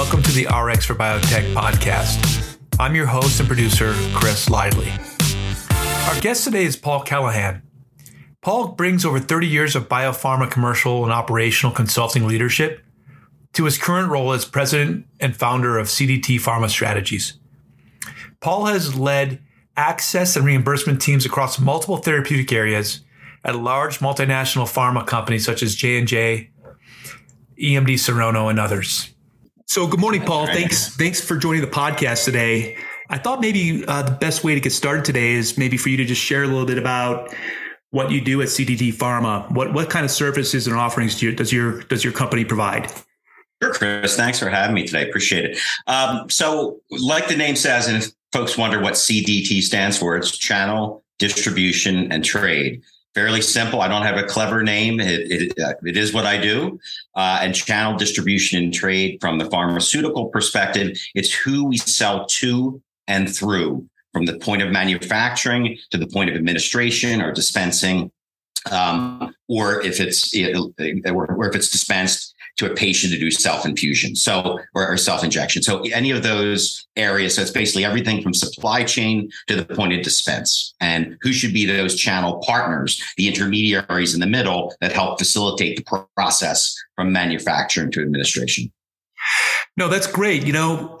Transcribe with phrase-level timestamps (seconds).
[0.00, 2.56] welcome to the RX for Biotech podcast.
[2.78, 4.88] I'm your host and producer, Chris Lidley.
[6.08, 7.60] Our guest today is Paul Callahan.
[8.40, 12.82] Paul brings over 30 years of biopharma commercial and operational consulting leadership
[13.52, 17.38] to his current role as president and founder of CDT Pharma Strategies.
[18.40, 19.42] Paul has led
[19.76, 23.02] access and reimbursement teams across multiple therapeutic areas
[23.44, 26.50] at large multinational pharma companies such as J&J,
[27.60, 29.10] EMD Serono, and others.
[29.70, 30.46] So, good morning, Paul.
[30.46, 32.76] Thanks, thanks for joining the podcast today.
[33.08, 35.96] I thought maybe uh, the best way to get started today is maybe for you
[35.98, 37.32] to just share a little bit about
[37.90, 39.48] what you do at CDT Pharma.
[39.52, 42.90] What what kind of services and offerings do you, does your does your company provide?
[43.62, 44.16] Sure, Chris.
[44.16, 45.08] Thanks for having me today.
[45.08, 45.58] Appreciate it.
[45.86, 50.36] Um, so, like the name says, and if folks wonder what CDT stands for, it's
[50.36, 52.82] channel, distribution, and trade.
[53.14, 53.80] Fairly simple.
[53.80, 55.00] I don't have a clever name.
[55.00, 56.78] It, it, uh, it is what I do.
[57.16, 62.80] Uh, and channel distribution and trade from the pharmaceutical perspective, it's who we sell to
[63.08, 68.10] and through from the point of manufacturing to the point of administration or dispensing
[68.70, 74.14] um, or if it's or if it's dispensed to a patient to do self infusion,
[74.14, 75.62] so or, or self injection.
[75.62, 77.34] So any of those areas.
[77.34, 81.54] So it's basically everything from supply chain to the point of dispense, and who should
[81.54, 87.12] be those channel partners, the intermediaries in the middle that help facilitate the process from
[87.12, 88.70] manufacturing to administration.
[89.76, 90.46] No, that's great.
[90.46, 90.98] You know,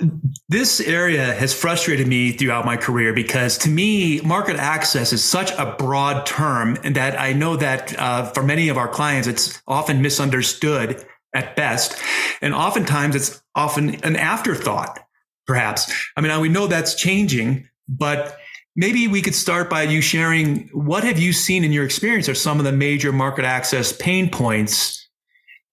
[0.48, 5.50] this area has frustrated me throughout my career because to me, market access is such
[5.52, 9.60] a broad term and that I know that uh, for many of our clients, it's
[9.66, 11.96] often misunderstood at best.
[12.40, 14.98] And oftentimes it's often an afterthought,
[15.46, 15.92] perhaps.
[16.16, 18.36] I mean, we know that's changing, but
[18.76, 22.34] maybe we could start by you sharing what have you seen in your experience are
[22.34, 25.00] some of the major market access pain points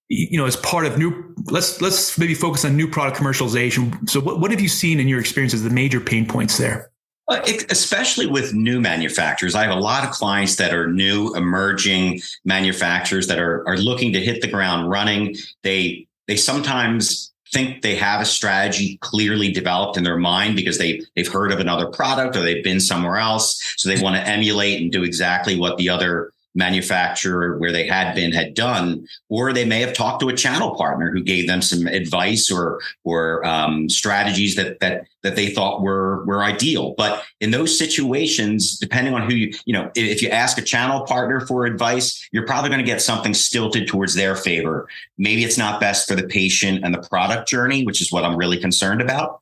[0.10, 4.10] you know, as part of new, let's let's maybe focus on new product commercialization.
[4.10, 6.92] So, what, what have you seen in your experience as the major pain points there?
[7.30, 9.56] Especially with new manufacturers.
[9.56, 14.14] I have a lot of clients that are new, emerging manufacturers that are are looking
[14.14, 15.36] to hit the ground running.
[15.64, 21.02] They they sometimes think they have a strategy clearly developed in their mind because they
[21.16, 24.82] they've heard of another product or they've been somewhere else so they want to emulate
[24.82, 29.64] and do exactly what the other manufacturer where they had been had done, or they
[29.64, 33.88] may have talked to a channel partner who gave them some advice or or um,
[33.88, 36.96] strategies that that that they thought were were ideal.
[36.98, 41.02] But in those situations, depending on who you you know, if you ask a channel
[41.02, 44.90] partner for advice, you're probably going to get something stilted towards their favor.
[45.18, 48.36] Maybe it's not best for the patient and the product journey, which is what I'm
[48.36, 49.42] really concerned about.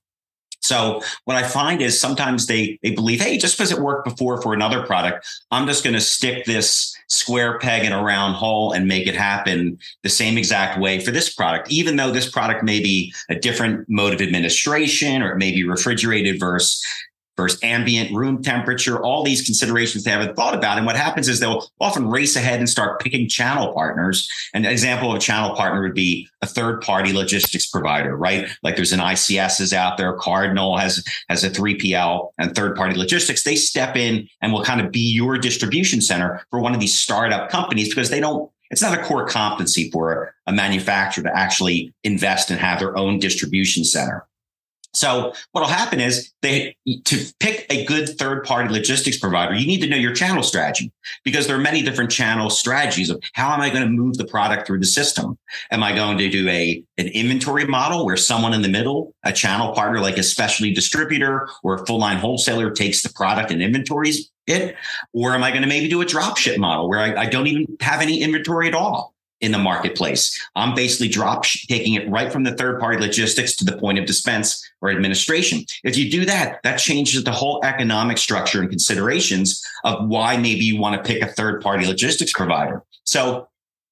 [0.66, 4.42] So what I find is sometimes they they believe, hey, just because it worked before
[4.42, 8.72] for another product, I'm just going to stick this square peg in a round hole
[8.72, 12.64] and make it happen the same exact way for this product, even though this product
[12.64, 16.84] may be a different mode of administration or it may be refrigerated versus
[17.38, 20.78] versus ambient room temperature, all these considerations they haven't thought about.
[20.78, 24.30] And what happens is they'll often race ahead and start picking channel partners.
[24.54, 28.48] An example of a channel partner would be a third party logistics provider, right?
[28.64, 30.14] Like there's an ICS is out there.
[30.14, 33.44] Cardinal has, has a 3PL and third party logistics.
[33.44, 36.98] They step in and will kind of be your distribution center for one of these
[36.98, 41.94] startup companies because they don't it's not a core competency for a manufacturer to actually
[42.04, 44.26] invest and have their own distribution center.
[44.96, 46.76] So what'll happen is they
[47.06, 50.92] to pick a good third party logistics provider, you need to know your channel strategy
[51.24, 54.26] because there are many different channel strategies of how am I going to move the
[54.26, 55.38] product through the system?
[55.72, 59.34] Am I going to do a an inventory model where someone in the middle, a
[59.34, 63.62] channel partner like a specialty distributor or a full line wholesaler takes the product and
[63.62, 64.76] inventories it?
[65.14, 67.48] Or am I going to maybe do a drop ship model where I, I don't
[67.48, 69.15] even have any inventory at all?
[69.42, 70.40] In the marketplace.
[70.56, 74.06] I'm basically drop taking it right from the third party logistics to the point of
[74.06, 75.66] dispense or administration.
[75.84, 80.64] If you do that, that changes the whole economic structure and considerations of why maybe
[80.64, 82.82] you want to pick a third party logistics provider.
[83.04, 83.50] So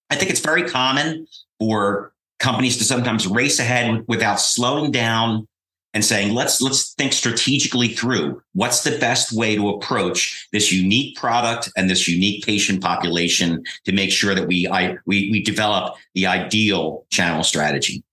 [0.10, 1.28] I think it's very common
[1.60, 5.48] for companies to sometimes race ahead without slowing down
[5.94, 11.16] and saying let's let's think strategically through what's the best way to approach this unique
[11.16, 15.96] product and this unique patient population to make sure that we I, we we develop
[16.16, 18.04] the ideal channel strategy.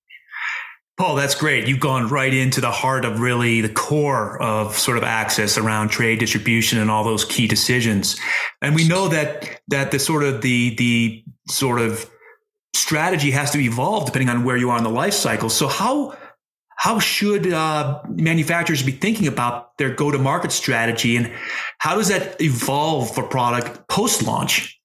[1.01, 1.67] Paul, that's great.
[1.67, 5.89] You've gone right into the heart of really the core of sort of access around
[5.89, 8.21] trade distribution and all those key decisions.
[8.61, 12.11] And we know that that the sort of the the sort of
[12.75, 15.49] strategy has to evolve depending on where you are in the life cycle.
[15.49, 16.17] So how
[16.81, 21.31] how should uh, manufacturers be thinking about their go to market strategy and
[21.77, 24.81] how does that evolve for product post launch?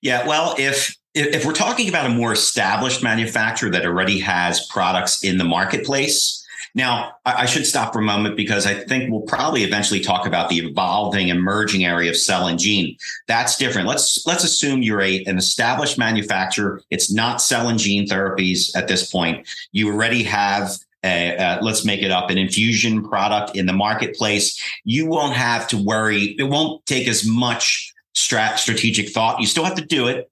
[0.00, 5.22] Yeah, well, if if we're talking about a more established manufacturer that already has products
[5.22, 6.42] in the marketplace,
[6.76, 10.50] now, I should stop for a moment because I think we'll probably eventually talk about
[10.50, 12.98] the evolving, emerging area of cell and gene.
[13.26, 13.88] That's different.
[13.88, 16.82] Let's let's assume you're a an established manufacturer.
[16.90, 19.48] It's not cell and gene therapies at this point.
[19.72, 24.62] You already have a, let's make it up, an infusion product in the marketplace.
[24.84, 26.36] You won't have to worry.
[26.38, 29.40] It won't take as much strat strategic thought.
[29.40, 30.30] You still have to do it,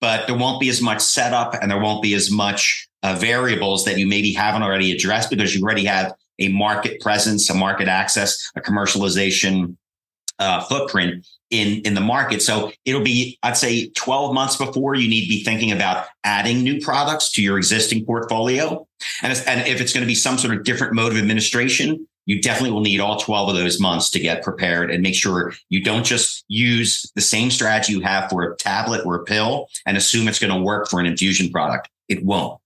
[0.00, 3.84] but there won't be as much setup and there won't be as much uh, variables
[3.84, 7.88] that you maybe haven't already addressed because you already have a market presence, a market
[7.88, 9.76] access, a commercialization
[10.38, 12.42] uh, footprint in in the market.
[12.42, 16.62] So it'll be, I'd say, 12 months before you need to be thinking about adding
[16.62, 18.86] new products to your existing portfolio.
[19.22, 22.40] And, and if it's going to be some sort of different mode of administration, you
[22.40, 25.82] definitely will need all 12 of those months to get prepared and make sure you
[25.82, 29.96] don't just use the same strategy you have for a tablet or a pill and
[29.96, 31.88] assume it's going to work for an infusion product.
[32.08, 32.61] It won't.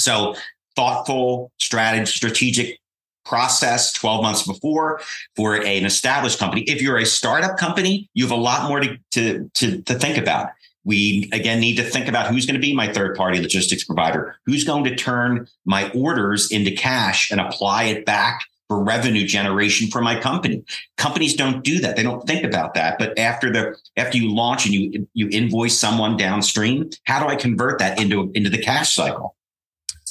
[0.00, 0.34] So
[0.76, 2.80] thoughtful, strategy, strategic
[3.24, 5.00] process 12 months before
[5.36, 6.62] for an established company.
[6.62, 10.18] If you're a startup company, you have a lot more to, to, to, to think
[10.18, 10.48] about.
[10.84, 14.36] We again need to think about who's going to be my third party logistics provider,
[14.46, 19.90] who's going to turn my orders into cash and apply it back for revenue generation
[19.90, 20.64] for my company.
[20.96, 21.96] Companies don't do that.
[21.96, 22.98] They don't think about that.
[22.98, 27.36] But after the after you launch and you you invoice someone downstream, how do I
[27.36, 29.36] convert that into into the cash cycle?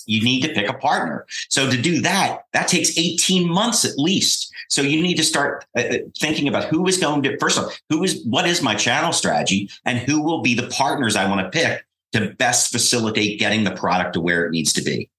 [0.10, 1.26] You need to pick a partner.
[1.50, 4.52] So to do that, that takes 18 months at least.
[4.68, 7.66] So you need to start uh, uh, thinking about who is going to, first of
[7.66, 11.30] all, who is, what is my channel strategy and who will be the partners I
[11.30, 15.10] want to pick to best facilitate getting the product to where it needs to be.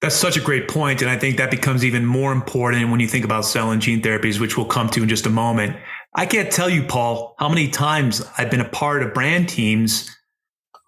[0.00, 3.08] That's such a great point, And I think that becomes even more important when you
[3.08, 5.74] think about cell and gene therapies, which we'll come to in just a moment.
[6.14, 10.15] I can't tell you, Paul, how many times I've been a part of brand teams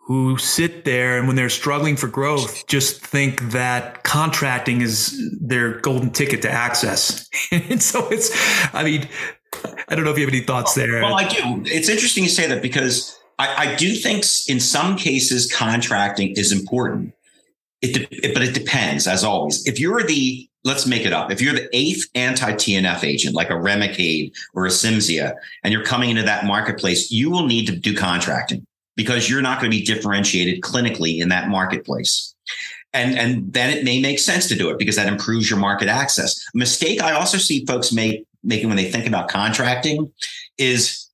[0.08, 5.80] who sit there and when they're struggling for growth, just think that contracting is their
[5.80, 7.28] golden ticket to access.
[7.52, 8.30] and so it's,
[8.74, 9.06] I mean,
[9.86, 11.02] I don't know if you have any thoughts there.
[11.02, 11.62] Well, I do.
[11.66, 16.52] It's interesting you say that because I, I do think in some cases contracting is
[16.52, 17.12] important.
[17.82, 19.66] It, it, but it depends, as always.
[19.66, 23.50] If you're the, let's make it up, if you're the eighth anti TNF agent, like
[23.50, 27.76] a Remicade or a Cimzia, and you're coming into that marketplace, you will need to
[27.76, 28.66] do contracting
[28.98, 32.34] because you're not going to be differentiated clinically in that marketplace.
[32.92, 35.88] And, and then it may make sense to do it because that improves your market
[35.88, 36.44] access.
[36.52, 40.12] A mistake I also see folks make making when they think about contracting
[40.58, 41.08] is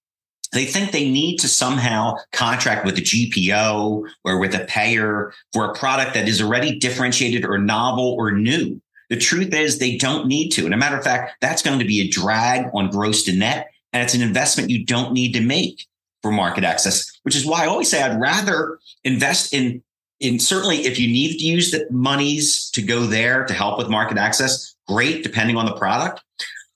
[0.53, 5.67] they think they need to somehow contract with a GPO or with a payer for
[5.67, 8.81] a product that is already differentiated or novel or new.
[9.11, 10.65] The truth is they don't need to.
[10.65, 13.69] And a matter of fact, that's going to be a drag on gross to net.
[13.93, 15.87] And it's an investment you don't need to make
[16.25, 19.83] for market access, which is why I always say I'd rather invest in
[20.21, 23.91] in certainly if you need to use the monies to go there to help with
[23.91, 26.23] market access, great, depending on the product.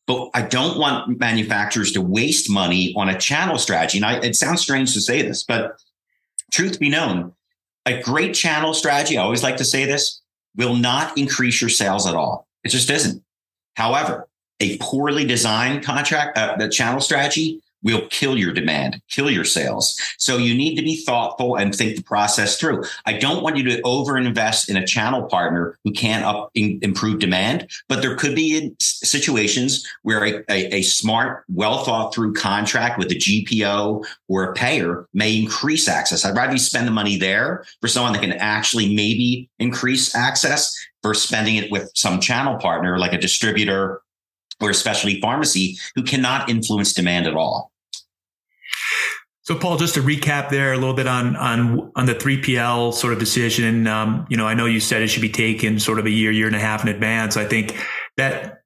[0.07, 3.97] But I don't want manufacturers to waste money on a channel strategy.
[3.97, 5.81] And I, it sounds strange to say this, but
[6.53, 7.33] truth be known,
[7.87, 10.21] a great channel strategy, I always like to say this,
[10.57, 12.47] will not increase your sales at all.
[12.65, 13.23] It just isn't.
[13.77, 14.29] However,
[14.61, 19.99] a poorly designed contract, uh, the channel strategy will kill your demand, kill your sales.
[20.19, 22.85] So you need to be thoughtful and think the process through.
[23.07, 27.21] I don't want you to overinvest in a channel partner who can't up, in, improve
[27.21, 32.99] demand, but there could be situations where a, a, a smart, well thought through contract
[32.99, 36.25] with a GPO or a payer may increase access.
[36.25, 40.75] I'd rather you spend the money there for someone that can actually maybe increase access
[41.03, 44.03] for spending it with some channel partner like a distributor
[44.61, 47.73] or a specialty pharmacy who cannot influence demand at all.
[49.49, 53.15] So, Paul, just to recap there a little bit on on on the 3PL sort
[53.15, 53.87] of decision.
[53.87, 56.31] Um, you know, I know you said it should be taken sort of a year,
[56.31, 57.39] year and a half in advance.
[57.39, 57.75] I think
[58.19, 58.61] that,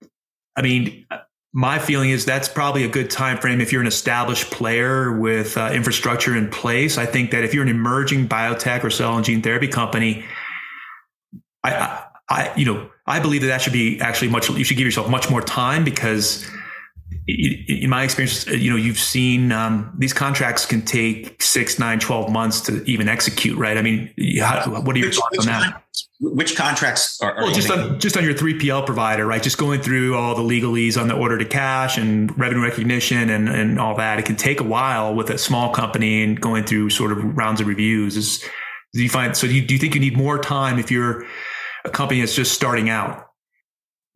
[0.56, 1.06] I mean,
[1.52, 5.56] my feeling is that's probably a good time frame if you're an established player with
[5.56, 6.98] uh, infrastructure in place.
[6.98, 10.24] I think that if you're an emerging biotech or cell and gene therapy company,
[11.62, 14.48] I, I, I you know, I believe that that should be actually much.
[14.48, 16.48] You should give yourself much more time because
[17.28, 22.30] in my experience, you know, you've seen um, these contracts can take six, nine, 12
[22.30, 23.76] months to even execute, right?
[23.76, 25.82] I mean, how, what are your which, thoughts on that?
[26.20, 29.42] Which contracts are, are well, just on, just on your 3PL provider, right?
[29.42, 33.48] Just going through all the legalese on the order to cash and revenue recognition and,
[33.48, 34.18] and all that.
[34.18, 37.60] It can take a while with a small company and going through sort of rounds
[37.60, 38.16] of reviews.
[38.16, 38.44] Is,
[38.94, 41.24] do you find, so do you, do you think you need more time if you're
[41.84, 43.28] a company that's just starting out?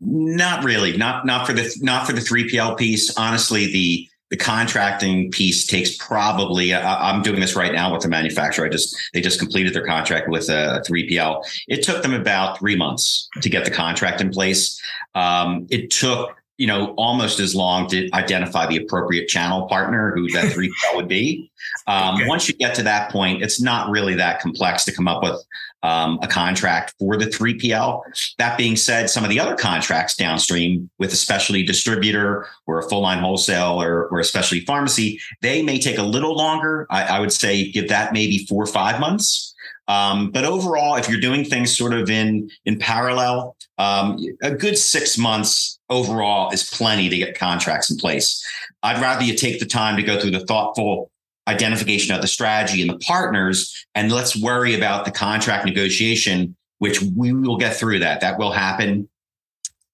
[0.01, 0.97] Not really.
[0.97, 3.17] Not not for the not for the 3PL piece.
[3.17, 8.09] Honestly, the the contracting piece takes probably I, am doing this right now with the
[8.09, 12.59] manufacturer i just they just completed their contract with a 3pl it took them about
[12.59, 14.81] three months to get the contract in place
[15.15, 20.29] um, it took you know almost as long to identify the appropriate channel partner who
[20.33, 21.51] that 3pl would be
[21.87, 22.27] um, okay.
[22.27, 25.41] once you get to that point it's not really that complex to come up with
[25.87, 28.03] um, a contract for the 3PL.
[28.39, 32.89] That being said, some of the other contracts downstream with a specialty distributor or a
[32.89, 36.89] full line wholesale or, or specialty pharmacy, they may take a little longer.
[36.91, 39.55] I, I would say give that maybe four or five months.
[39.87, 44.77] Um, but overall, if you're doing things sort of in in parallel, um, a good
[44.77, 48.45] six months overall is plenty to get contracts in place.
[48.83, 51.13] I'd rather you take the time to go through the thoughtful
[51.49, 57.01] identification of the strategy and the partners, and let's worry about the contract negotiation, which
[57.03, 58.21] we will get through that.
[58.21, 59.09] That will happen.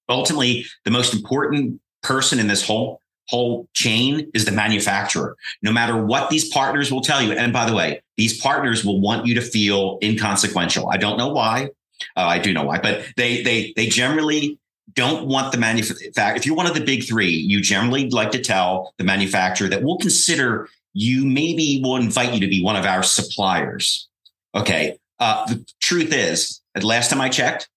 [0.09, 5.37] Ultimately, the most important person in this whole whole chain is the manufacturer.
[5.61, 8.99] No matter what these partners will tell you, and by the way, these partners will
[8.99, 10.89] want you to feel inconsequential.
[10.89, 11.69] I don't know why.
[12.17, 14.59] Uh, I do know why, but they they they generally
[14.93, 16.35] don't want the manufacturer.
[16.35, 19.83] If you're one of the big three, you generally like to tell the manufacturer that
[19.83, 24.07] we'll consider you maybe will invite you to be one of our suppliers.
[24.55, 24.97] Okay.
[25.19, 27.69] Uh, the truth is, at last time I checked,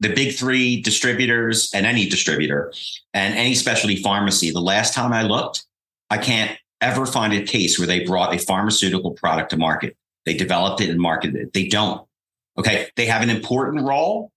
[0.00, 2.72] the big three distributors and any distributor
[3.12, 5.64] and any specialty pharmacy, the last time I looked,
[6.10, 9.96] I can't ever find a case where they brought a pharmaceutical product to market.
[10.26, 11.52] They developed it and marketed it.
[11.52, 12.06] They don't.
[12.58, 12.88] Okay.
[12.96, 14.32] They have an important role,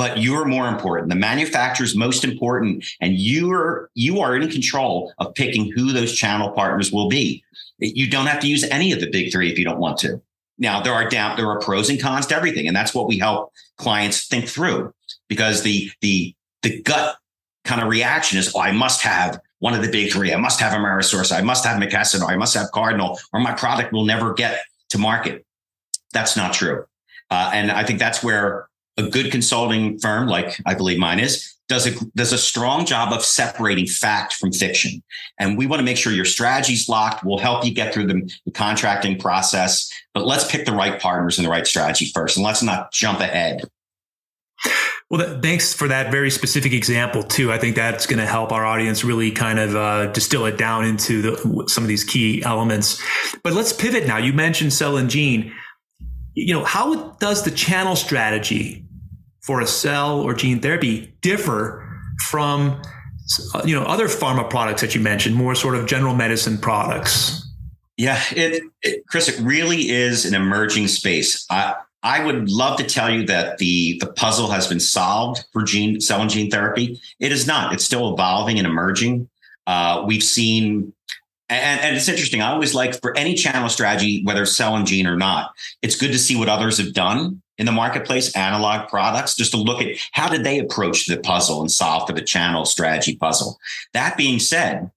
[0.00, 1.10] but you're more important.
[1.10, 6.52] The manufacturer's most important, and you're you are in control of picking who those channel
[6.52, 7.44] partners will be.
[7.80, 10.18] You don't have to use any of the big three if you don't want to.
[10.56, 13.18] Now there are down there are pros and cons to everything, and that's what we
[13.18, 14.94] help clients think through
[15.28, 17.18] because the the the gut
[17.66, 20.32] kind of reaction is, oh, I must have one of the big three.
[20.32, 21.30] I must have Amerisource.
[21.30, 24.62] I must have McKesson, or I must have Cardinal, or my product will never get
[24.88, 25.44] to market.
[26.14, 26.86] That's not true.
[27.30, 31.54] Uh, and I think that's where a good consulting firm, like I believe mine is,
[31.68, 35.02] does a does a strong job of separating fact from fiction.
[35.38, 37.24] And we want to make sure your strategy's locked.
[37.24, 41.38] We'll help you get through the, the contracting process, but let's pick the right partners
[41.38, 43.62] and the right strategy first, and let's not jump ahead.
[45.08, 47.52] Well, thanks for that very specific example too.
[47.52, 50.84] I think that's going to help our audience really kind of uh, distill it down
[50.84, 53.02] into the, some of these key elements.
[53.42, 54.18] But let's pivot now.
[54.18, 55.52] You mentioned cell and gene.
[56.34, 58.84] You know, how does the channel strategy
[59.42, 61.86] for a cell or gene therapy differ
[62.28, 62.80] from
[63.64, 67.46] you know other pharma products that you mentioned, more sort of general medicine products?
[67.96, 71.46] Yeah, it, it Chris, it really is an emerging space.
[71.50, 75.62] I I would love to tell you that the the puzzle has been solved for
[75.62, 77.00] gene cell and gene therapy.
[77.18, 77.74] It is not.
[77.74, 79.28] It's still evolving and emerging.
[79.66, 80.92] Uh, we've seen
[81.50, 82.40] and, and, it's interesting.
[82.40, 85.52] I always like for any channel strategy, whether cell and gene or not,
[85.82, 89.56] it's good to see what others have done in the marketplace, analog products, just to
[89.56, 93.58] look at how did they approach the puzzle and solve for the channel strategy puzzle.
[93.92, 94.90] That being said,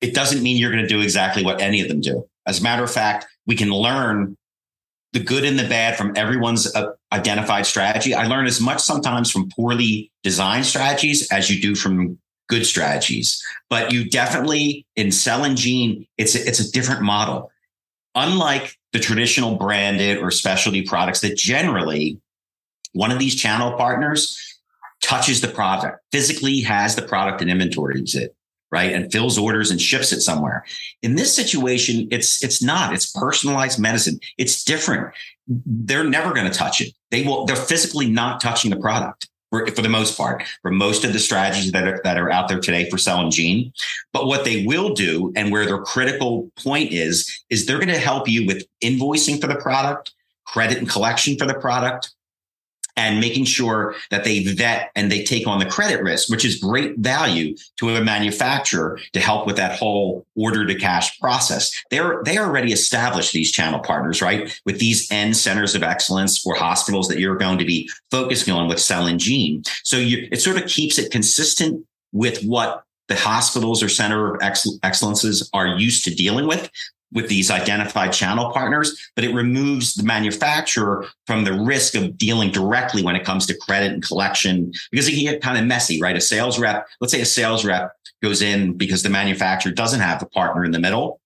[0.00, 2.26] it doesn't mean you're going to do exactly what any of them do.
[2.46, 4.36] As a matter of fact, we can learn
[5.12, 8.14] the good and the bad from everyone's uh, identified strategy.
[8.14, 12.18] I learn as much sometimes from poorly designed strategies as you do from
[12.48, 13.42] good strategies.
[13.70, 17.50] But you definitely in cell and gene, it's a, it's a different model.
[18.14, 22.20] Unlike the traditional branded or specialty products that generally
[22.92, 24.38] one of these channel partners
[25.00, 28.36] touches the product, physically has the product and inventories it,
[28.70, 28.92] right?
[28.92, 30.64] And fills orders and ships it somewhere.
[31.02, 32.92] In this situation, it's it's not.
[32.92, 34.20] It's personalized medicine.
[34.36, 35.14] It's different.
[35.48, 36.92] They're never going to touch it.
[37.10, 41.04] They will, they're physically not touching the product for, for the most part, for most
[41.04, 43.72] of the strategies that are, that are out there today for cell and gene.
[44.12, 47.98] But what they will do and where their critical point is, is they're going to
[47.98, 50.12] help you with invoicing for the product,
[50.46, 52.12] credit and collection for the product,
[52.96, 56.56] and making sure that they vet and they take on the credit risk, which is
[56.56, 61.72] great value to a manufacturer to help with that whole order to cash process.
[61.90, 64.58] They're they already established these channel partners, right?
[64.66, 68.68] With these end centers of excellence for hospitals that you're going to be focusing on
[68.68, 69.62] with cell and gene.
[69.84, 74.42] So you, it sort of keeps it consistent with what the hospitals or center of
[74.82, 76.70] excellences are used to dealing with
[77.12, 82.50] with these identified channel partners, but it removes the manufacturer from the risk of dealing
[82.50, 86.00] directly when it comes to credit and collection because it can get kind of messy,
[86.00, 86.16] right?
[86.16, 87.92] A sales rep, let's say a sales rep
[88.22, 91.20] goes in because the manufacturer doesn't have a partner in the middle.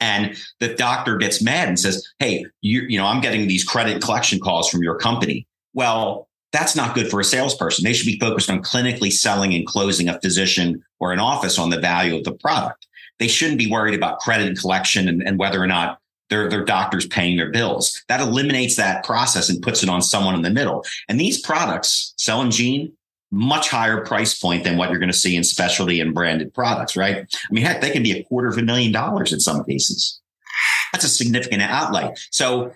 [0.00, 4.02] And the doctor gets mad and says, Hey, you, you know, I'm getting these credit
[4.02, 5.46] collection calls from your company.
[5.74, 7.84] Well, that's not good for a salesperson.
[7.84, 11.70] They should be focused on clinically selling and closing a physician or an office on
[11.70, 12.86] the value of the product.
[13.20, 16.00] They shouldn't be worried about credit and collection and, and whether or not
[16.30, 18.02] their, their doctors paying their bills.
[18.08, 20.84] That eliminates that process and puts it on someone in the middle.
[21.08, 22.92] And these products, Cell and Gene,
[23.30, 26.96] much higher price point than what you're going to see in specialty and branded products,
[26.96, 27.18] right?
[27.18, 30.20] I mean, heck, they can be a quarter of a million dollars in some cases.
[30.92, 32.12] That's a significant outlay.
[32.30, 32.72] So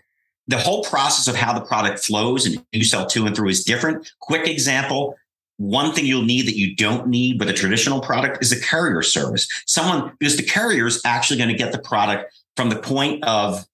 [0.47, 3.65] the whole process of how the product flows and you sell to and through is
[3.65, 4.13] different.
[4.21, 5.17] Quick example.
[5.57, 9.03] One thing you'll need that you don't need with a traditional product is a carrier
[9.03, 9.47] service.
[9.67, 13.65] Someone, because the carrier is actually going to get the product from the point of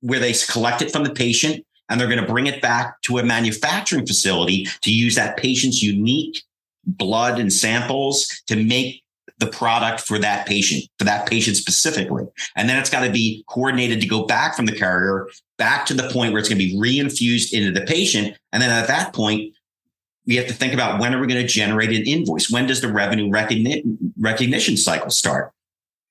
[0.00, 3.18] where they collect it from the patient and they're going to bring it back to
[3.18, 6.42] a manufacturing facility to use that patient's unique
[6.84, 9.02] blood and samples to make
[9.38, 12.24] the product for that patient, for that patient specifically.
[12.56, 15.28] And then it's got to be coordinated to go back from the carrier
[15.58, 18.36] back to the point where it's going to be reinfused into the patient.
[18.52, 19.54] And then at that point,
[20.26, 22.50] we have to think about when are we going to generate an invoice?
[22.50, 25.52] When does the revenue recognition, recognition cycle start?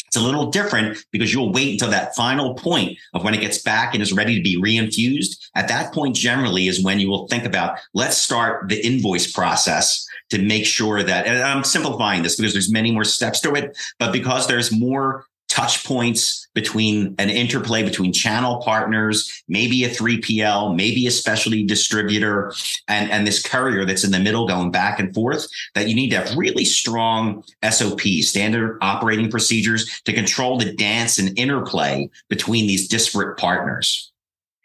[0.08, 3.62] It's a little different because you'll wait until that final point of when it gets
[3.62, 5.38] back and is ready to be reinfused.
[5.56, 10.06] At that point, generally is when you will think about, let's start the invoice process
[10.30, 13.78] to make sure that, and I'm simplifying this because there's many more steps to it,
[14.00, 20.76] but because there's more touch points between an interplay between channel partners, maybe a 3PL,
[20.76, 22.54] maybe a specialty distributor,
[22.88, 26.10] and, and this courier that's in the middle going back and forth, that you need
[26.10, 32.66] to have really strong SOPs, standard operating procedures to control the dance and interplay between
[32.66, 34.12] these disparate partners.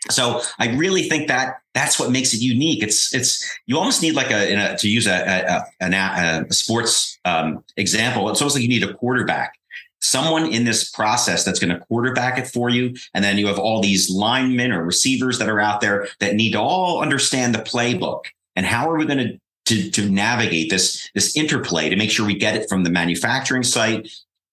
[0.09, 2.83] So I really think that that's what makes it unique.
[2.85, 7.19] It's it's you almost need like a, a to use a, a, a, a sports
[7.25, 8.31] um, example.
[8.31, 9.55] It's almost like you need a quarterback,
[10.00, 13.59] someone in this process that's going to quarterback it for you, and then you have
[13.59, 17.61] all these linemen or receivers that are out there that need to all understand the
[17.61, 18.25] playbook.
[18.55, 22.25] And how are we going to to, to navigate this this interplay to make sure
[22.25, 24.09] we get it from the manufacturing site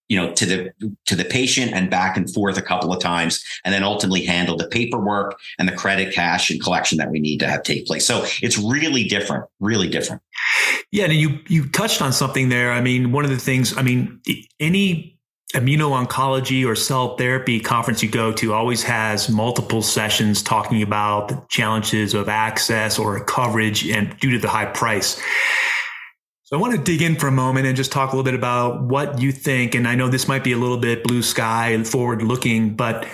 [0.08, 0.70] you know to the
[1.06, 4.56] to the patient and back and forth a couple of times and then ultimately handle
[4.56, 8.06] the paperwork and the credit cash and collection that we need to have take place.
[8.06, 10.20] So it's really different really different.
[10.90, 12.72] Yeah and you you touched on something there.
[12.72, 14.20] I mean one of the things i mean
[14.60, 15.13] any
[15.52, 21.46] immuno-oncology or cell therapy conference you go to always has multiple sessions talking about the
[21.48, 25.20] challenges of access or coverage and due to the high price
[26.44, 28.34] so I want to dig in for a moment and just talk a little bit
[28.34, 29.74] about what you think.
[29.74, 33.06] And I know this might be a little bit blue sky and forward looking, but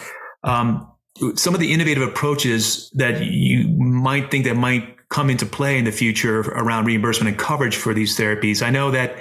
[0.43, 0.91] um,
[1.37, 5.85] some of the innovative approaches that you might think that might come into play in
[5.85, 8.67] the future around reimbursement and coverage for these therapies.
[8.67, 9.17] I know that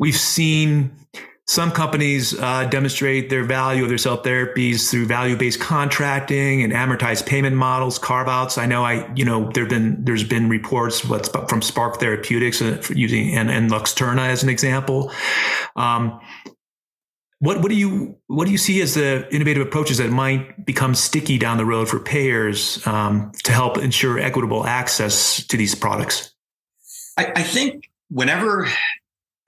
[0.00, 0.90] we've seen
[1.48, 7.24] some companies uh, demonstrate their value of their cell therapies through value-based contracting and amortized
[7.24, 8.58] payment models, carve-outs.
[8.58, 13.34] I know I, you know, there've been there's been reports from Spark Therapeutics uh, using
[13.34, 15.10] and, and Luxturna as an example.
[15.74, 16.20] Um,
[17.38, 20.94] what what do you what do you see as the innovative approaches that might become
[20.94, 26.34] sticky down the road for payers um, to help ensure equitable access to these products?
[27.16, 28.68] I, I think whenever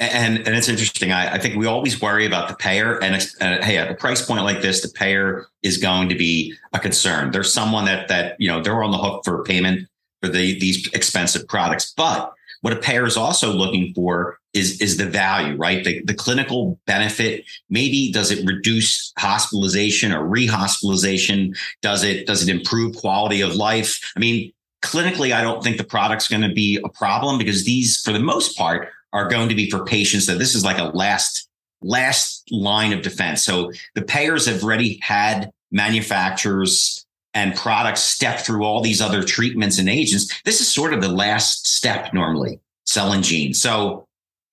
[0.01, 1.13] and and it's interesting.
[1.13, 4.25] I, I, think we always worry about the payer, and uh, hey, at a price
[4.25, 7.31] point like this, the payer is going to be a concern.
[7.31, 9.89] There's someone that that you know they're on the hook for payment
[10.23, 12.33] for the these expensive products, but
[12.63, 15.85] what a payer is also looking for is is the value, right?
[15.85, 17.45] The, the clinical benefit.
[17.69, 21.57] Maybe does it reduce hospitalization or rehospitalization?
[21.83, 24.01] Does it does it improve quality of life?
[24.17, 28.01] I mean, clinically, I don't think the product's going to be a problem because these,
[28.01, 30.85] for the most part, are going to be for patients that this is like a
[30.97, 31.49] last
[31.83, 33.43] last line of defense.
[33.43, 39.79] So the payers have already had manufacturers and products step through all these other treatments
[39.79, 40.41] and agents.
[40.45, 43.55] This is sort of the last step normally, cell and gene.
[43.55, 44.05] So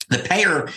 [0.10, 0.70] the payer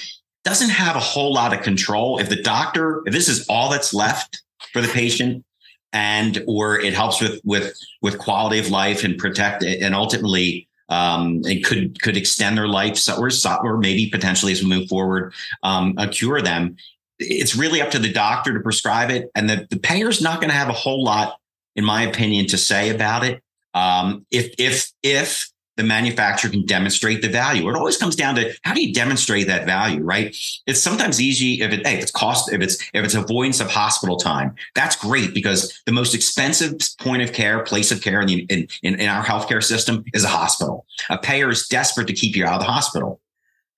[0.44, 2.18] doesn't have a whole lot of control.
[2.18, 5.44] If the doctor, if this is all that's left for the patient,
[5.92, 10.68] and or it helps with with with quality of life and protect it, and ultimately
[10.90, 13.30] um, it could could extend their life or
[13.64, 16.76] or maybe potentially as we move forward um, cure them.
[17.18, 20.50] It's really up to the doctor to prescribe it, and the, the payer's not going
[20.50, 21.36] to have a whole lot,
[21.76, 23.42] in my opinion, to say about it.
[23.74, 25.50] Um, if if if
[25.80, 27.66] the manufacturer can demonstrate the value.
[27.70, 30.36] It always comes down to how do you demonstrate that value, right?
[30.66, 33.70] It's sometimes easy if it, hey, if it's cost, if it's if it's avoidance of
[33.70, 38.26] hospital time, that's great because the most expensive point of care, place of care in,
[38.26, 40.84] the, in, in, in our healthcare system is a hospital.
[41.08, 43.18] A payer is desperate to keep you out of the hospital.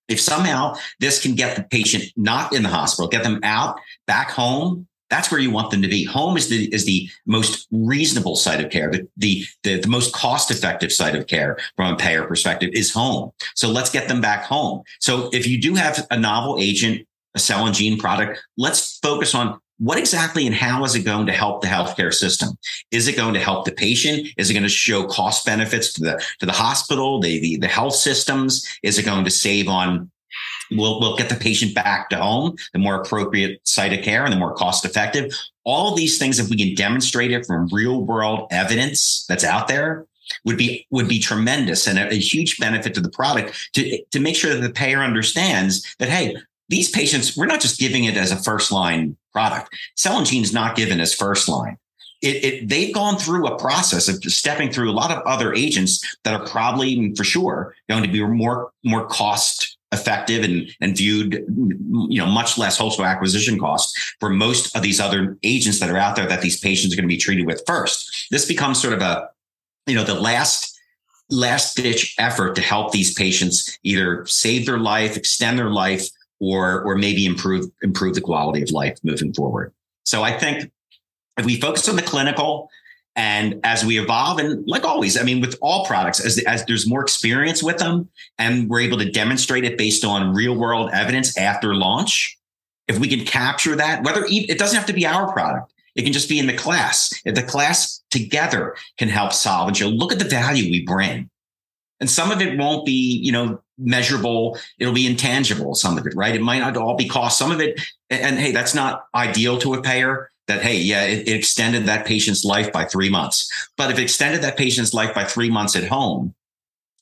[0.08, 4.32] If somehow this can get the patient not in the hospital, get them out back
[4.32, 6.04] home That's where you want them to be.
[6.04, 8.90] Home is the is the most reasonable site of care.
[8.90, 12.90] The the the, the most cost effective site of care from a payer perspective is
[12.94, 13.30] home.
[13.54, 14.84] So let's get them back home.
[15.00, 19.34] So if you do have a novel agent, a cell and gene product, let's focus
[19.34, 22.50] on what exactly and how is it going to help the healthcare system?
[22.92, 24.28] Is it going to help the patient?
[24.36, 27.68] Is it going to show cost benefits to the to the hospital, the the, the
[27.68, 28.64] health systems?
[28.84, 30.10] Is it going to save on
[30.76, 34.32] We'll, we'll get the patient back to home, the more appropriate site of care and
[34.32, 35.32] the more cost effective.
[35.64, 40.06] All these things, if we can demonstrate it from real world evidence that's out there,
[40.44, 44.20] would be would be tremendous and a, a, huge benefit to the product to to
[44.20, 46.36] make sure that the payer understands that hey
[46.68, 50.42] these patients we're not just giving it as a first line product cell and gene
[50.42, 51.76] is not given as first line
[52.22, 56.16] it, it, they've gone through a process of stepping through a lot of other agents
[56.22, 61.44] that are probably for sure going to be more more cost effective and, and viewed,
[62.08, 65.98] you know, much less wholesale acquisition costs for most of these other agents that are
[65.98, 68.28] out there that these patients are going to be treated with first.
[68.30, 69.28] This becomes sort of a,
[69.86, 70.78] you know, the last
[71.30, 76.06] last ditch effort to help these patients either save their life, extend their life,
[76.40, 79.72] or or maybe improve improve the quality of life moving forward.
[80.04, 80.70] So I think
[81.38, 82.68] if we focus on the clinical
[83.14, 86.88] and as we evolve, and like always, I mean, with all products, as, as there's
[86.88, 91.36] more experience with them and we're able to demonstrate it based on real world evidence
[91.36, 92.38] after launch,
[92.88, 96.12] if we can capture that, whether it doesn't have to be our product, it can
[96.12, 97.12] just be in the class.
[97.26, 101.28] If the class together can help solve and show, look at the value we bring.
[102.00, 104.58] And some of it won't be, you know, measurable.
[104.78, 106.34] It'll be intangible, some of it, right?
[106.34, 107.38] It might not all be cost.
[107.38, 111.28] Some of it, and hey, that's not ideal to a payer that, hey, yeah, it,
[111.28, 113.50] it extended that patient's life by three months.
[113.76, 116.34] But if it extended that patient's life by three months at home,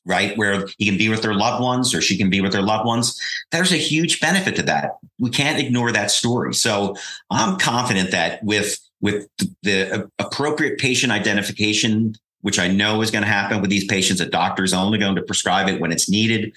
[0.04, 2.62] right, where he can be with their loved ones or she can be with their
[2.62, 3.18] loved ones,
[3.50, 4.98] there's a huge benefit to that.
[5.18, 6.54] We can't ignore that story.
[6.54, 6.96] So
[7.30, 9.26] I'm confident that with with
[9.62, 14.20] the appropriate patient identification which I know is going to happen with these patients.
[14.20, 16.52] A doctor's only going to prescribe it when it's needed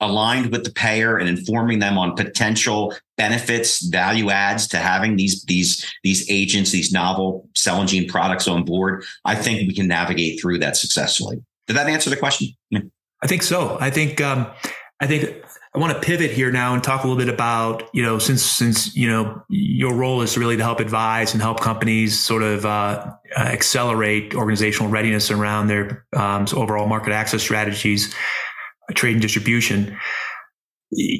[0.00, 5.42] aligned with the payer and informing them on potential benefits, value adds to having these
[5.44, 9.88] these these agents, these novel cell and gene products on board, I think we can
[9.88, 11.42] navigate through that successfully.
[11.66, 12.48] Did that answer the question?
[13.22, 13.76] I think so.
[13.80, 14.46] I think um,
[15.00, 18.02] I think I want to pivot here now and talk a little bit about you
[18.02, 22.18] know since since you know your role is really to help advise and help companies
[22.18, 28.14] sort of uh, accelerate organizational readiness around their um, overall market access strategies
[28.94, 29.96] trade and distribution.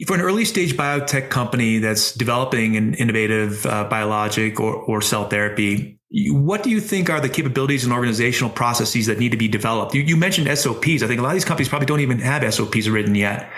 [0.07, 5.29] For an early stage biotech company that's developing an innovative uh, biologic or, or cell
[5.29, 9.49] therapy, what do you think are the capabilities and organizational processes that need to be
[9.49, 9.95] developed?
[9.95, 11.03] You, you, mentioned SOPs.
[11.03, 13.53] I think a lot of these companies probably don't even have SOPs written yet.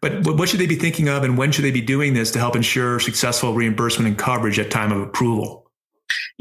[0.00, 2.38] But what should they be thinking of and when should they be doing this to
[2.38, 5.61] help ensure successful reimbursement and coverage at time of approval?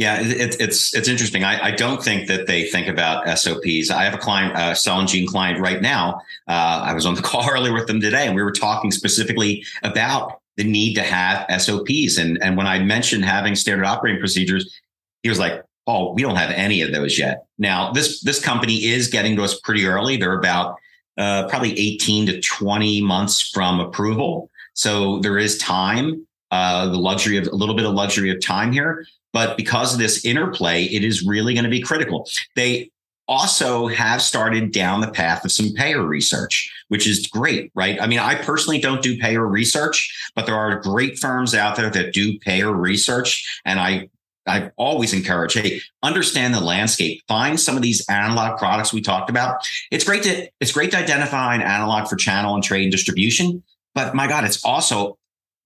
[0.02, 1.44] Yeah, it, it's it's interesting.
[1.44, 3.92] I, I, don't think that they think about SOPs.
[3.92, 6.16] I have a client, a cell and gene client right now.
[6.48, 9.64] Uh, I was on the call earlier with them today, and we were talking specifically
[9.84, 12.18] about the need to have SOPs.
[12.18, 14.76] And and when I mentioned having standard operating procedures,
[15.22, 18.86] he was like, "Oh, we don't have any of those yet." Now this this company
[18.86, 20.18] is getting to us pretty early.
[20.18, 20.78] They're about
[21.20, 26.26] uh, probably 18 to 20 months from approval, so there is time.
[26.50, 29.06] Uh, the luxury of a little bit of luxury of time here.
[29.34, 32.28] But because of this interplay, it is really going to be critical.
[32.56, 32.91] They
[33.28, 38.02] also have started down the path of some payer research, which is great, right?
[38.02, 41.89] I mean, I personally don't do payer research, but there are great firms out there
[41.89, 43.62] that do payer research.
[43.63, 44.10] And I
[44.48, 47.22] I always encourage, hey, understand the landscape.
[47.28, 49.67] Find some of these analog products we talked about.
[49.91, 53.63] It's great to it's great to identify an analog for channel and trade and distribution,
[53.94, 55.17] but my God, it's also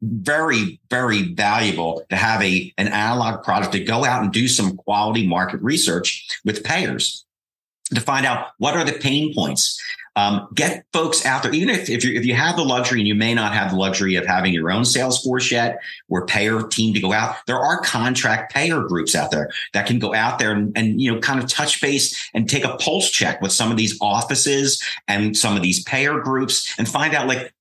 [0.02, 4.76] very, very valuable to have a an analog product to go out and do some
[4.78, 7.26] quality market research with payers
[7.94, 9.80] to find out what are the pain points.
[10.18, 13.08] Um, get folks out there, even if, if you if you have the luxury and
[13.08, 16.64] you may not have the luxury of having your own sales force yet or payer
[16.64, 20.40] team to go out, there are contract payer groups out there that can go out
[20.40, 23.52] there and, and you know kind of touch base and take a pulse check with
[23.52, 27.54] some of these offices and some of these payer groups and find out like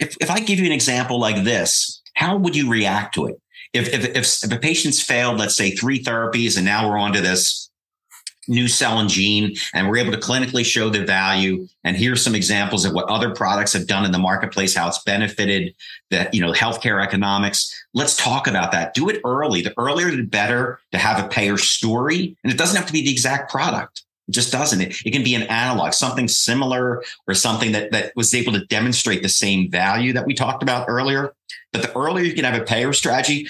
[0.00, 3.40] if, if I give you an example like this, how would you react to it?
[3.72, 7.12] If, if, if, if a patient's failed, let's say three therapies, and now we're on
[7.12, 7.70] to this
[8.48, 11.68] new cell and gene, and we're able to clinically show the value.
[11.84, 15.02] And here's some examples of what other products have done in the marketplace, how it's
[15.04, 15.74] benefited
[16.10, 17.72] the you know healthcare economics.
[17.94, 18.94] Let's talk about that.
[18.94, 19.62] Do it early.
[19.62, 23.02] The earlier the better to have a payer story, and it doesn't have to be
[23.02, 24.02] the exact product.
[24.30, 24.80] It just doesn't.
[24.80, 28.64] It, it can be an analog, something similar or something that, that was able to
[28.66, 31.34] demonstrate the same value that we talked about earlier.
[31.72, 33.48] But the earlier you can have a payer strategy,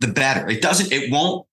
[0.00, 0.48] the better.
[0.48, 1.46] It doesn't, it won't,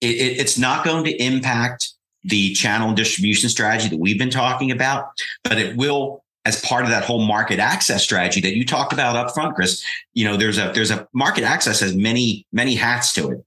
[0.00, 1.92] it, it, it's not going to impact
[2.24, 5.10] the channel and distribution strategy that we've been talking about,
[5.44, 9.14] but it will as part of that whole market access strategy that you talked about
[9.14, 13.12] up front, Chris, you know, there's a there's a market access has many, many hats
[13.12, 13.44] to it.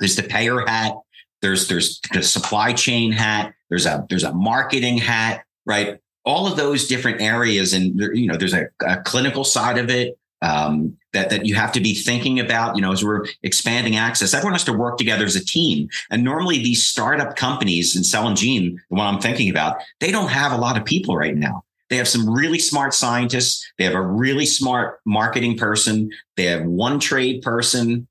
[0.00, 0.94] There's the payer hat,
[1.42, 5.98] there's there's the supply chain hat, there's a there's a marketing hat, right?
[6.24, 10.18] All of those different areas, and you know, there's a, a clinical side of it,
[10.42, 12.76] um, that that you have to be thinking about.
[12.76, 15.88] You know, as we're expanding access, everyone has to work together as a team.
[16.10, 20.10] And normally, these startup companies in cell and gene, the one I'm thinking about, they
[20.10, 21.64] don't have a lot of people right now.
[21.88, 23.66] They have some really smart scientists.
[23.78, 26.10] They have a really smart marketing person.
[26.36, 28.06] They have one trade person,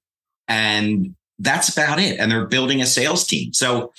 [0.48, 2.19] and that's about it.
[2.19, 3.54] And they're building a sales team.
[3.54, 3.93] So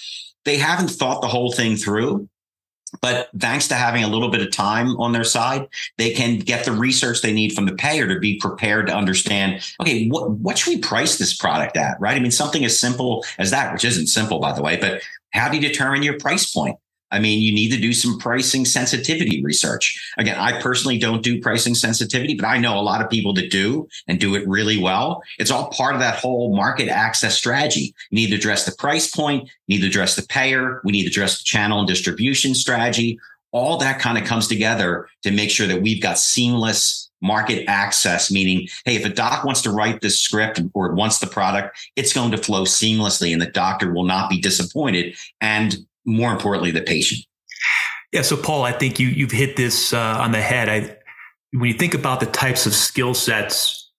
[0.45, 2.29] they haven't thought the whole thing through.
[3.03, 6.65] But thanks to having a little bit of time on their side, they can get
[6.65, 10.57] the research they need from the payer to be prepared to understand, okay, what, what
[10.57, 12.01] should we price this product at?
[12.01, 12.17] Right.
[12.17, 15.51] I mean, something as simple as that, which isn't simple, by the way, but how
[15.51, 16.79] do you determine your price point?
[17.11, 20.13] I mean, you need to do some pricing sensitivity research.
[20.19, 23.51] Again, I personally don't do pricing sensitivity, but I know a lot of people that
[23.51, 25.23] do and do it really well.
[25.39, 27.95] It's all part of that whole market access strategy.
[28.11, 31.05] You need to address the price point, you need to address the payer, we need
[31.05, 33.19] to address the channel and distribution strategy.
[33.51, 38.31] All that kind of comes together to make sure that we've got seamless market access,
[38.31, 42.13] meaning, hey, if a doc wants to write this script or wants the product, it's
[42.13, 45.17] going to flow seamlessly and the doctor will not be disappointed.
[45.41, 47.25] And more importantly, the patient.
[48.13, 48.23] Yeah.
[48.23, 50.69] So, Paul, I think you you've hit this uh, on the head.
[50.69, 50.97] I
[51.53, 53.91] when you think about the types of skill sets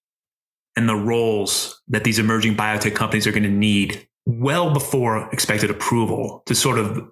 [0.76, 5.70] and the roles that these emerging biotech companies are going to need well before expected
[5.70, 7.08] approval to sort of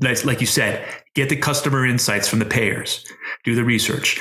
[0.00, 3.06] like you said get the customer insights from the payers
[3.44, 4.20] do the research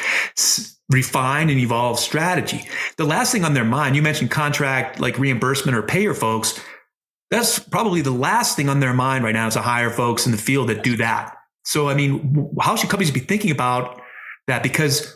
[0.89, 5.77] refine and evolve strategy the last thing on their mind you mentioned contract like reimbursement
[5.77, 6.57] or payer folks
[7.31, 10.31] that's probably the last thing on their mind right now is to hire folks in
[10.31, 11.35] the field that do that.
[11.63, 13.99] So, I mean, how should companies be thinking about
[14.47, 14.61] that?
[14.61, 15.15] Because,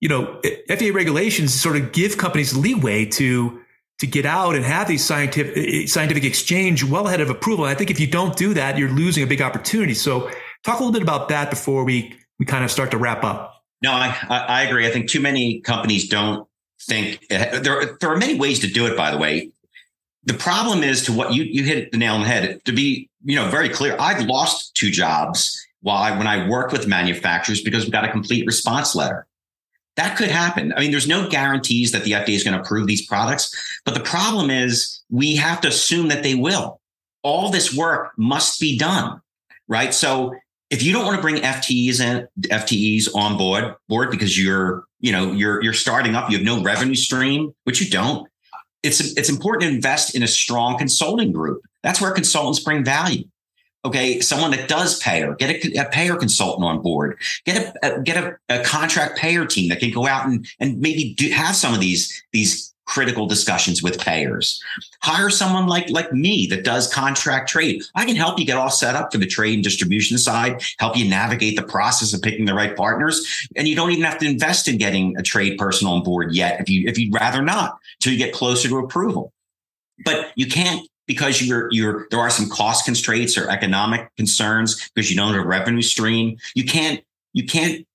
[0.00, 3.60] you know, FDA regulations sort of give companies leeway to
[3.98, 7.64] to get out and have these scientific eh, eh, scientific exchange well ahead of approval.
[7.64, 9.94] And I think if you don't do that, you're losing a big opportunity.
[9.94, 10.30] So,
[10.64, 13.62] talk a little bit about that before we we kind of start to wrap up.
[13.82, 14.86] No, I I agree.
[14.86, 16.48] I think too many companies don't
[16.80, 17.98] think eh, there.
[18.00, 18.96] There are many ways to do it.
[18.96, 19.50] By the way,
[20.28, 22.62] the problem is to what you you hit the nail on the head.
[22.66, 26.72] To be you know very clear, I've lost two jobs while I, when I worked
[26.72, 29.26] with manufacturers because we got a complete response letter.
[29.96, 30.72] That could happen.
[30.76, 33.94] I mean, there's no guarantees that the FDA is going to approve these products, but
[33.94, 36.80] the problem is we have to assume that they will.
[37.22, 39.20] All this work must be done,
[39.66, 39.92] right?
[39.92, 40.34] So
[40.70, 45.10] if you don't want to bring FTEs and FTEs on board board because you're you
[45.10, 48.28] know you're you're starting up, you have no revenue stream, which you don't
[48.82, 51.62] it's it's important to invest in a strong consulting group.
[51.82, 53.24] That's where consultants bring value.
[53.84, 58.02] Okay, someone that does payer, get a, a payer consultant on board, get a, a
[58.02, 61.54] get a, a, contract payer team that can go out and and maybe do, have
[61.54, 64.60] some of these these critical discussions with payers.
[65.02, 67.82] Hire someone like like me that does contract trade.
[67.94, 70.96] I can help you get all set up for the trade and distribution side, help
[70.96, 73.24] you navigate the process of picking the right partners,
[73.54, 76.60] and you don't even have to invest in getting a trade person on board yet
[76.60, 79.32] if you if you'd rather not till you get closer to approval.
[80.04, 85.10] But you can't because you're you're there are some cost constraints or economic concerns because
[85.10, 86.38] you don't have a revenue stream.
[86.54, 87.86] You can't you can't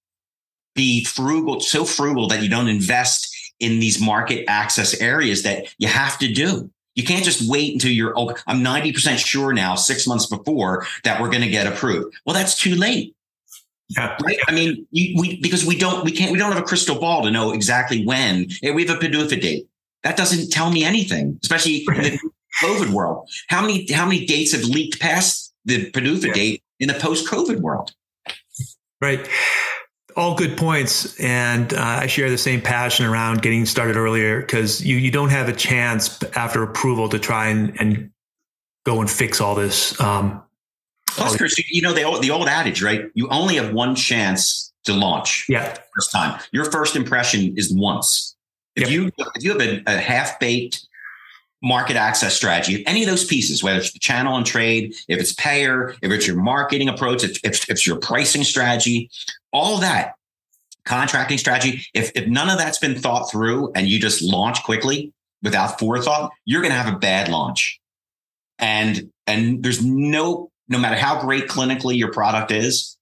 [0.76, 3.33] be frugal so frugal that you don't invest
[3.64, 6.70] in these market access areas that you have to do.
[6.96, 11.20] You can't just wait until you're, oh, I'm 90% sure now, six months before that
[11.20, 12.16] we're going to get approved.
[12.26, 13.16] Well, that's too late.
[13.90, 14.16] Yeah.
[14.24, 14.38] Right.
[14.48, 17.24] I mean, you, we, because we don't, we can't, we don't have a crystal ball
[17.24, 19.68] to know exactly when we have a PDUFA date.
[20.04, 22.20] That doesn't tell me anything, especially in the
[22.62, 23.30] COVID world.
[23.48, 26.34] How many, how many dates have leaked past the PDUFA yeah.
[26.34, 27.94] date in the post COVID world?
[29.02, 29.28] Right
[30.16, 34.84] all good points, and uh, I share the same passion around getting started earlier because
[34.84, 38.12] you you don't have a chance after approval to try and, and
[38.86, 40.00] go and fix all this.
[40.00, 40.42] Um,
[41.08, 43.06] Plus, Chris, you know the old, the old adage, right?
[43.14, 45.46] You only have one chance to launch.
[45.48, 46.40] Yeah, first time.
[46.52, 48.36] Your first impression is once.
[48.76, 48.92] If yep.
[48.92, 50.88] you if you have a, a half baked
[51.62, 55.34] market access strategy, any of those pieces, whether it's the channel and trade, if it's
[55.34, 59.10] payer, if it's your marketing approach, if, if, if it's your pricing strategy,
[59.54, 60.16] all that
[60.86, 65.14] contracting strategy, if, if none of that's been thought through and you just launch quickly
[65.42, 67.80] without forethought, you're going to have a bad launch.
[68.60, 72.98] And, and there's no, no matter how great clinically your product is,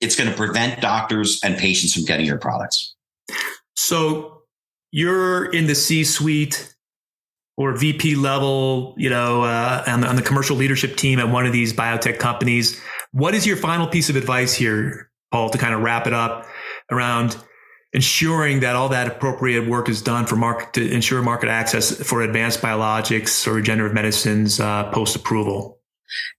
[0.00, 2.94] it's going to prevent doctors and patients from getting your products.
[3.74, 4.42] So
[4.90, 6.74] you're in the C suite
[7.58, 11.46] or VP level, you know, uh, on, the, on the commercial leadership team at one
[11.46, 12.80] of these biotech companies.
[13.12, 16.46] What is your final piece of advice here, Paul, to kind of wrap it up
[16.90, 17.36] around
[17.92, 22.22] ensuring that all that appropriate work is done for market to ensure market access for
[22.22, 25.78] advanced biologics or regenerative medicines uh, post approval?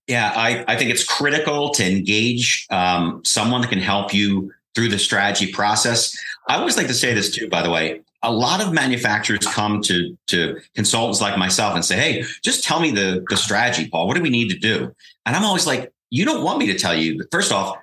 [0.06, 4.88] Yeah, I, I think it's critical to engage um, someone that can help you through
[4.88, 6.16] the strategy process.
[6.48, 8.00] I always like to say this too, by the way.
[8.22, 12.80] A lot of manufacturers come to to consultants like myself and say, "Hey, just tell
[12.80, 14.08] me the the strategy, Paul.
[14.08, 14.92] What do we need to do?"
[15.24, 17.24] And I'm always like, "You don't want me to tell you.
[17.30, 17.76] First off,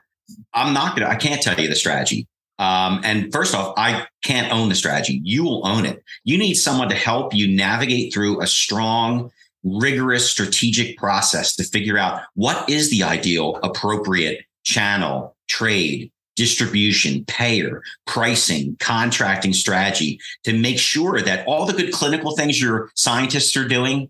[0.54, 1.10] I'm not gonna.
[1.10, 2.28] I can't tell you the strategy.
[2.58, 5.20] Um, and first off, I can't own the strategy.
[5.24, 6.02] You will own it.
[6.24, 9.32] You need someone to help you navigate through a strong,
[9.64, 17.82] rigorous strategic process to figure out what is the ideal, appropriate channel, trade, distribution, payer,
[18.06, 23.68] pricing, contracting strategy to make sure that all the good clinical things your scientists are
[23.68, 24.10] doing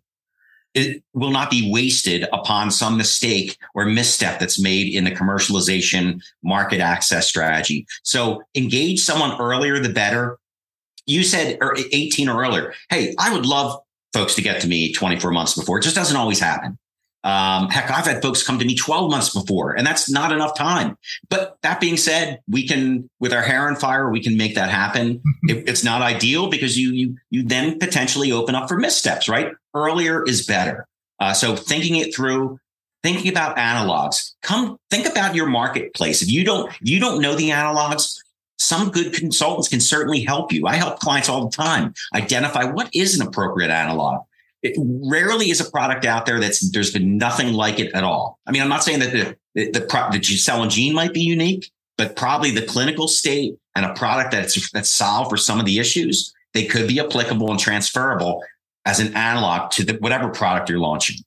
[0.76, 6.22] it will not be wasted upon some mistake or misstep that's made in the commercialization
[6.44, 7.88] market access strategy.
[8.04, 10.38] So engage someone earlier, the better.
[11.08, 12.74] You said 18 or earlier.
[12.90, 13.82] Hey, I would love
[14.14, 15.80] folks to get to me 24 months before.
[15.80, 16.78] It just doesn't always happen.
[17.26, 20.56] Um, heck, I've had folks come to me 12 months before, and that's not enough
[20.56, 20.96] time.
[21.28, 24.70] But that being said, we can, with our hair on fire, we can make that
[24.70, 25.24] happen.
[25.44, 29.54] it, it's not ideal because you you you then potentially open up for missteps, right?
[29.76, 30.88] Earlier is better.
[31.20, 32.60] Uh, so thinking it through,
[33.04, 34.34] thinking about analogs.
[34.42, 36.22] Come think about your marketplace.
[36.22, 38.18] If you don't you don't know the analogs,
[38.58, 40.66] some good consultants can certainly help you.
[40.66, 44.24] I help clients all the time identify what is an appropriate analog
[44.66, 48.40] it rarely is a product out there that's there's been nothing like it at all.
[48.48, 51.22] I mean, I'm not saying that the the, the, the cell and gene might be
[51.22, 55.68] unique, but probably the clinical state and a product that's that's solved for some of
[55.68, 58.44] the issues, they could be applicable and transferable
[58.86, 61.18] as an analog to the, whatever product you're launching.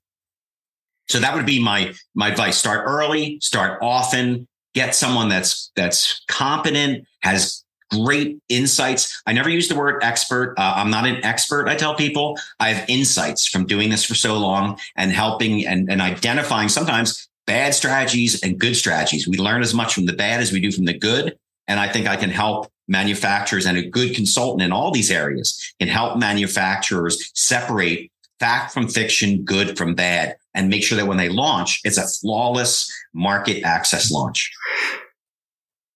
[1.09, 2.59] So that would be my my advice.
[2.59, 9.23] Start early, start often, get someone that's that's competent, has great insights.
[9.27, 10.55] I never use the word expert.
[10.59, 11.69] Uh, I'm not an expert.
[11.69, 15.91] I tell people I have insights from doing this for so long and helping and,
[15.91, 19.27] and identifying sometimes bad strategies and good strategies.
[19.27, 21.39] We learn as much from the bad as we do from the good.
[21.67, 25.75] And I think I can help manufacturers and a good consultant in all these areas
[25.79, 31.19] can help manufacturers separate fact from fiction, good from bad, and make sure that when
[31.19, 34.51] they launch, it's a flawless market access launch.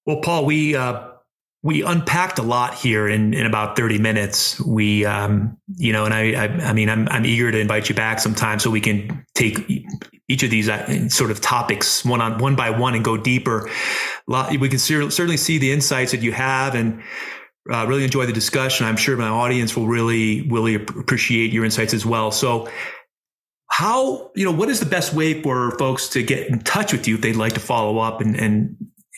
[0.06, 1.08] Well, Paul, we uh,
[1.62, 4.60] we unpacked a lot here in, in about 30 minutes.
[4.60, 7.94] We, um, you know, and I, I, I, mean, I'm, I'm eager to invite you
[7.94, 9.86] back sometime so we can take
[10.28, 13.68] each of these uh, sort of topics one on one by one and go deeper.
[14.26, 17.02] We can certainly see the insights that you have and
[17.70, 18.86] uh, really enjoy the discussion.
[18.86, 22.30] I'm sure my audience will really, really appreciate your insights as well.
[22.30, 22.68] So
[23.68, 27.08] how, you know, what is the best way for folks to get in touch with
[27.08, 28.76] you if they'd like to follow up and, and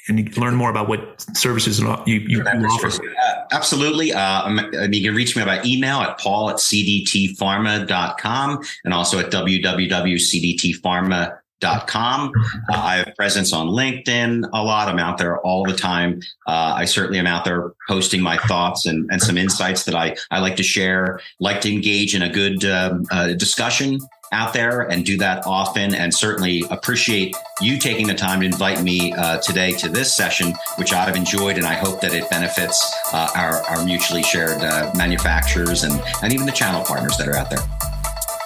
[0.09, 2.89] and you learn more about what services you, you, offer.
[2.89, 4.13] Uh, absolutely.
[4.13, 9.19] Uh, I mean, you can reach me by email at paul at cdtpharma.com and also
[9.19, 11.41] at www.cdtpharma.com.
[11.65, 12.31] Uh,
[12.75, 14.89] I have presence on LinkedIn a lot.
[14.89, 16.21] I'm out there all the time.
[16.47, 20.15] Uh, I certainly am out there posting my thoughts and, and some insights that I,
[20.31, 23.99] I like to share, like to engage in a good um, uh, discussion
[24.33, 25.95] out there and do that often.
[25.95, 30.55] And certainly appreciate you taking the time to invite me uh, today to this session,
[30.77, 31.57] which I've enjoyed.
[31.57, 36.33] And I hope that it benefits uh, our, our, mutually shared uh, manufacturers and, and
[36.33, 37.61] even the channel partners that are out there.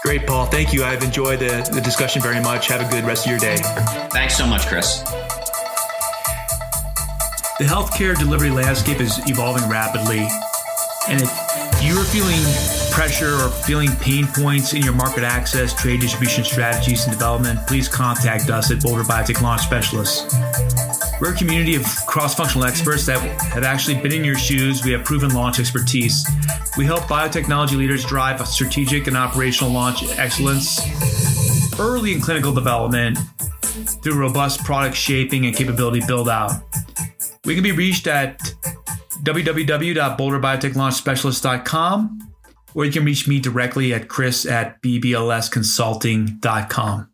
[0.03, 0.47] Great, Paul.
[0.47, 0.85] Thank you.
[0.85, 2.69] I've enjoyed the, the discussion very much.
[2.69, 3.59] Have a good rest of your day.
[4.11, 5.03] Thanks so much, Chris.
[7.59, 10.29] The healthcare delivery landscape is evolving rapidly.
[11.09, 12.41] And if you're feeling
[12.93, 17.89] pressure or feeling pain points in your market access, trade distribution strategies, and development, please
[17.89, 20.35] contact us at Boulder Biotech Launch Specialists.
[21.21, 23.19] We're a community of cross functional experts that
[23.53, 24.85] have actually been in your shoes.
[24.85, 26.27] We have proven launch expertise.
[26.77, 30.81] We help biotechnology leaders drive a strategic and operational launch excellence
[31.81, 33.19] early in clinical development
[34.03, 36.53] through robust product shaping and capability build out.
[37.45, 38.39] We can be reached at
[39.23, 42.19] www.boulderbiotechlaunchspecialist.com
[42.75, 47.09] or you can reach me directly at chris at bblsconsulting.com.